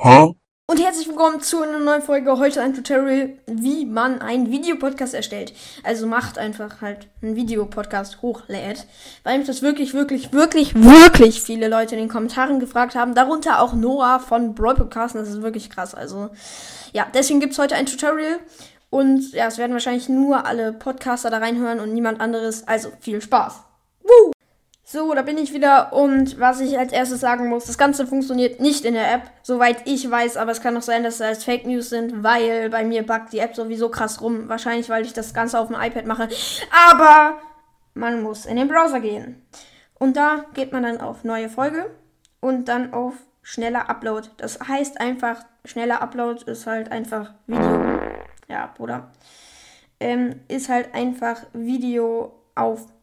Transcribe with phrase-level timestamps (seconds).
[0.00, 0.32] Hä?
[0.70, 2.38] Und herzlich willkommen zu einer neuen Folge.
[2.38, 5.52] Heute ein Tutorial, wie man einen Videopodcast erstellt.
[5.82, 8.86] Also macht einfach halt einen Videopodcast hochlädt.
[9.24, 13.16] Weil mich das wirklich, wirklich, wirklich, wirklich viele Leute in den Kommentaren gefragt haben.
[13.16, 15.16] Darunter auch Noah von Brawl Podcast.
[15.16, 15.96] Das ist wirklich krass.
[15.96, 16.30] Also
[16.92, 18.38] ja, deswegen gibt's heute ein Tutorial.
[18.90, 22.68] Und ja, es werden wahrscheinlich nur alle Podcaster da reinhören und niemand anderes.
[22.68, 23.64] Also viel Spaß.
[24.90, 28.58] So, da bin ich wieder und was ich als erstes sagen muss, das Ganze funktioniert
[28.58, 31.66] nicht in der App, soweit ich weiß, aber es kann auch sein, dass das Fake
[31.66, 34.48] News sind, weil bei mir buggt die App sowieso krass rum.
[34.48, 36.30] Wahrscheinlich, weil ich das Ganze auf dem iPad mache.
[36.90, 37.38] Aber
[37.92, 39.46] man muss in den Browser gehen.
[39.98, 41.90] Und da geht man dann auf neue Folge
[42.40, 43.12] und dann auf
[43.42, 44.30] schneller Upload.
[44.38, 48.00] Das heißt einfach, schneller Upload ist halt einfach Video.
[48.48, 49.10] Ja, Bruder.
[50.00, 52.32] Ähm, ist halt einfach Video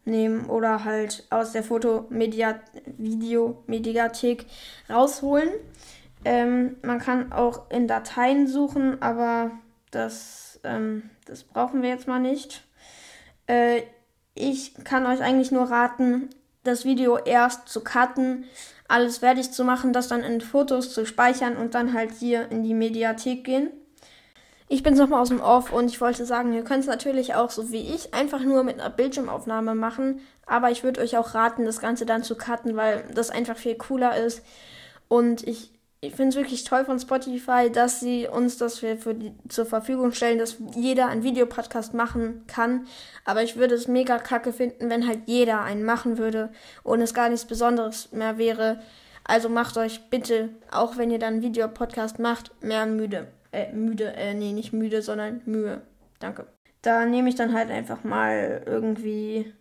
[0.05, 2.59] aufnehmen oder halt aus der Fotomedia
[2.98, 4.46] Videomediathek
[4.90, 5.50] rausholen.
[6.23, 9.52] Ähm, man kann auch in Dateien suchen, aber
[9.91, 12.63] das, ähm, das brauchen wir jetzt mal nicht.
[13.48, 13.82] Äh,
[14.35, 16.29] ich kann euch eigentlich nur raten,
[16.63, 18.46] das Video erst zu cutten,
[18.88, 22.63] alles fertig zu machen, das dann in Fotos zu speichern und dann halt hier in
[22.63, 23.70] die Mediathek gehen.
[24.68, 27.52] Ich bin's nochmal aus dem Off und ich wollte sagen, ihr könnt es natürlich auch
[27.52, 31.66] so wie ich einfach nur mit einer Bildschirmaufnahme machen, aber ich würde euch auch raten,
[31.66, 34.41] das Ganze dann zu cutten, weil das einfach viel cooler ist.
[35.07, 39.13] Und ich, ich finde es wirklich toll von Spotify, dass sie uns das für, für
[39.13, 42.88] die, zur Verfügung stellen, dass jeder einen Videopodcast machen kann.
[43.24, 47.13] Aber ich würde es mega kacke finden, wenn halt jeder einen machen würde und es
[47.13, 48.82] gar nichts Besonderes mehr wäre.
[49.26, 54.13] Also macht euch bitte, auch wenn ihr dann einen Videopodcast macht, mehr müde äh, müde,
[54.13, 55.81] äh, nee, nicht müde, sondern Mühe.
[56.20, 56.48] Danke.
[56.81, 59.53] Da nehme ich dann halt einfach mal irgendwie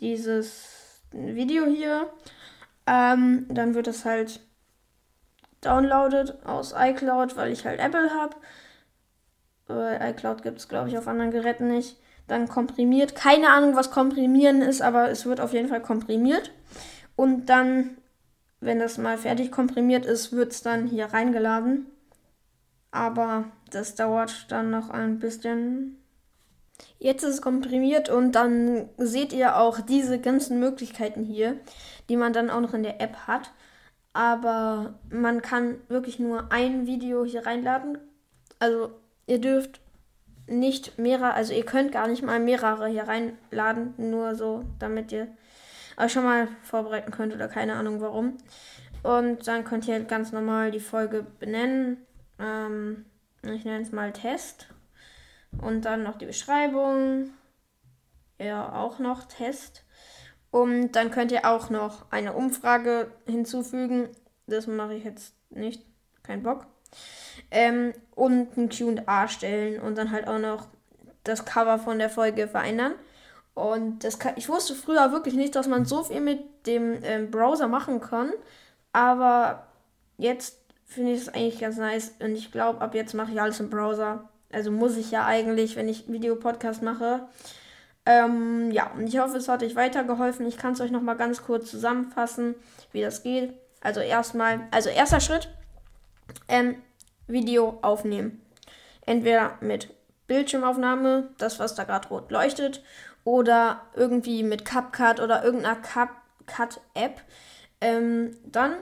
[0.00, 2.08] dieses Video hier.
[2.86, 4.40] Ähm, dann wird es halt
[5.60, 8.36] downloaded aus iCloud, weil ich halt Apple habe.
[9.68, 11.96] Äh, iCloud gibt es, glaube ich, auf anderen Geräten nicht.
[12.26, 13.14] Dann komprimiert.
[13.14, 16.52] Keine Ahnung, was komprimieren ist, aber es wird auf jeden Fall komprimiert.
[17.16, 17.98] Und dann,
[18.60, 21.86] wenn das mal fertig komprimiert ist, wird es dann hier reingeladen.
[22.90, 25.96] Aber das dauert dann noch ein bisschen.
[26.98, 31.58] Jetzt ist es komprimiert und dann seht ihr auch diese ganzen Möglichkeiten hier,
[32.08, 33.52] die man dann auch noch in der App hat.
[34.12, 37.98] Aber man kann wirklich nur ein Video hier reinladen.
[38.58, 38.90] Also
[39.26, 39.80] ihr dürft
[40.46, 45.28] nicht mehrere, also ihr könnt gar nicht mal mehrere hier reinladen, nur so, damit ihr
[45.96, 48.38] euch schon mal vorbereiten könnt oder keine Ahnung warum.
[49.02, 51.98] Und dann könnt ihr ganz normal die Folge benennen
[52.40, 53.04] ähm,
[53.42, 54.68] ich nenne es mal Test.
[55.60, 57.30] Und dann noch die Beschreibung.
[58.38, 59.84] Ja, auch noch Test.
[60.50, 64.08] Und dann könnt ihr auch noch eine Umfrage hinzufügen.
[64.46, 65.84] Das mache ich jetzt nicht.
[66.22, 66.66] Kein Bock.
[67.50, 70.68] Ähm, und ein QA stellen und dann halt auch noch
[71.24, 72.94] das Cover von der Folge verändern.
[73.54, 77.30] Und das kann, ich wusste früher wirklich nicht, dass man so viel mit dem ähm,
[77.30, 78.32] Browser machen kann.
[78.92, 79.66] Aber
[80.16, 80.59] jetzt
[80.90, 82.14] finde ich es eigentlich ganz nice.
[82.18, 84.28] Und ich glaube, ab jetzt mache ich alles im Browser.
[84.52, 87.28] Also muss ich ja eigentlich, wenn ich Videopodcast mache.
[88.04, 90.46] Ähm, ja, und ich hoffe, es hat euch weitergeholfen.
[90.46, 92.56] Ich kann es euch nochmal ganz kurz zusammenfassen,
[92.92, 93.54] wie das geht.
[93.80, 95.48] Also erstmal, also erster Schritt,
[96.48, 96.76] ähm,
[97.28, 98.42] Video aufnehmen.
[99.06, 99.94] Entweder mit
[100.26, 102.82] Bildschirmaufnahme, das was da gerade rot leuchtet,
[103.24, 107.20] oder irgendwie mit CapCut oder irgendeiner CapCut-App.
[107.80, 108.74] Ähm, dann,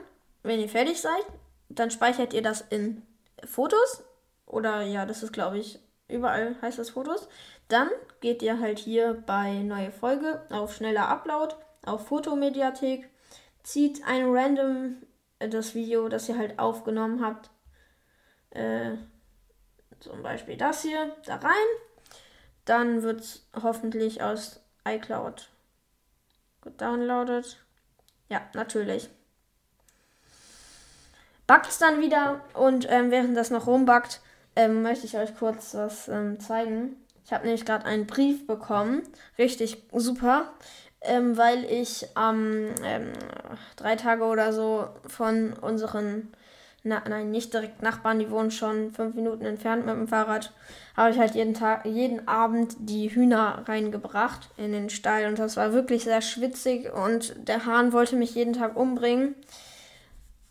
[0.43, 1.25] wenn ihr fertig seid,
[1.69, 3.03] dann speichert ihr das in
[3.45, 4.05] Fotos.
[4.47, 7.29] Oder ja, das ist, glaube ich, überall heißt das Fotos.
[7.69, 7.91] Dann
[8.21, 13.09] geht ihr halt hier bei neue Folge auf schneller Upload, auf Fotomediathek,
[13.63, 14.97] zieht ein random
[15.39, 17.51] äh, das Video, das ihr halt aufgenommen habt.
[18.51, 18.97] Äh,
[20.01, 21.53] zum Beispiel das hier da rein.
[22.65, 25.51] Dann wird es hoffentlich aus iCloud
[26.63, 27.63] gedownloadet.
[28.29, 29.11] Ja, natürlich
[31.49, 34.21] backt es dann wieder und ähm, während das noch rumbackt,
[34.55, 36.95] ähm, möchte ich euch kurz was ähm, zeigen.
[37.25, 39.03] Ich habe nämlich gerade einen Brief bekommen,
[39.39, 40.53] richtig super,
[41.01, 43.13] ähm, weil ich am ähm,
[43.77, 46.29] drei Tage oder so von unseren,
[46.85, 50.53] na, nein, nicht direkt Nachbarn, die wohnen schon fünf Minuten entfernt mit dem Fahrrad,
[50.97, 55.57] habe ich halt jeden Tag, jeden Abend die Hühner reingebracht in den Stall und das
[55.57, 59.35] war wirklich sehr schwitzig und der Hahn wollte mich jeden Tag umbringen.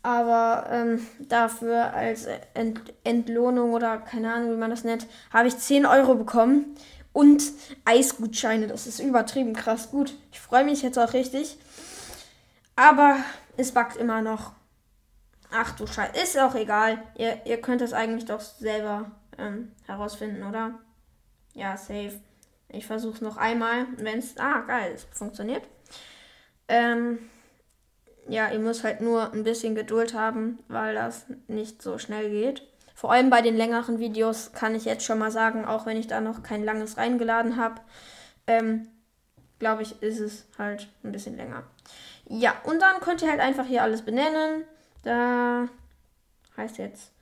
[0.02, 5.58] Aber ähm, dafür als Ent Entlohnung oder keine Ahnung, wie man das nennt, habe ich
[5.58, 6.76] 10 Euro bekommen.
[7.12, 7.42] Und
[7.84, 8.68] Eisgutscheine.
[8.68, 10.14] Das ist übertrieben krass gut.
[10.30, 11.58] Ich freue mich jetzt auch richtig.
[12.76, 13.16] Aber
[13.56, 14.52] es backt immer noch.
[15.50, 17.02] Ach du Scheiße, ist auch egal.
[17.16, 20.78] Ihr, ihr könnt es eigentlich doch selber ähm, herausfinden, oder?
[21.54, 22.20] Ja, safe.
[22.68, 23.86] Ich versuche es noch einmal.
[23.96, 24.36] Wenn es.
[24.38, 25.66] Ah, geil, es funktioniert.
[26.68, 27.18] Ähm,
[28.28, 32.62] ja, ihr müsst halt nur ein bisschen Geduld haben, weil das nicht so schnell geht.
[32.94, 36.08] Vor allem bei den längeren Videos kann ich jetzt schon mal sagen, auch wenn ich
[36.08, 37.80] da noch kein langes reingeladen habe,
[38.46, 38.88] ähm,
[39.58, 41.64] glaube ich, ist es halt ein bisschen länger.
[42.28, 44.64] Ja, und dann könnt ihr halt einfach hier alles benennen.
[45.02, 45.68] Da
[46.56, 47.12] heißt jetzt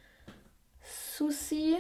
[0.83, 1.77] Susi.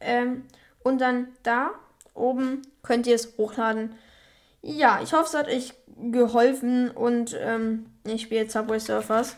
[0.00, 0.46] Ähm,
[0.82, 1.70] und dann da
[2.14, 3.94] oben könnt ihr es hochladen.
[4.66, 5.74] Ja, ich hoffe, es hat euch
[6.10, 9.36] geholfen und ähm, ich spiele jetzt Subway Surfers.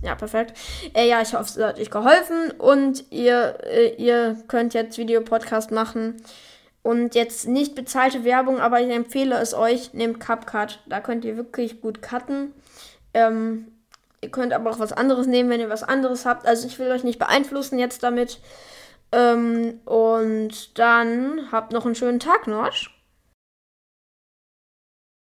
[0.00, 0.56] Ja, perfekt.
[0.94, 5.72] Äh, ja, ich hoffe, es hat euch geholfen und ihr, äh, ihr könnt jetzt Videopodcast
[5.72, 6.22] machen.
[6.82, 10.80] Und jetzt nicht bezahlte Werbung, aber ich empfehle es euch, nehmt CapCut.
[10.86, 12.54] Da könnt ihr wirklich gut cutten.
[13.12, 13.72] Ähm,
[14.20, 16.46] ihr könnt aber auch was anderes nehmen, wenn ihr was anderes habt.
[16.46, 18.38] Also ich will euch nicht beeinflussen jetzt damit.
[19.10, 22.93] Ähm, und dann habt noch einen schönen Tag, Nord.